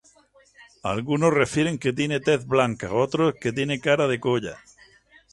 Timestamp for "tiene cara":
3.53-4.07